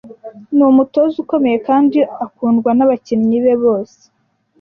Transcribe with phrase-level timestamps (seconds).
[0.55, 3.99] Numutoza ukomeye kandi akundwa nabakinnyi be bose.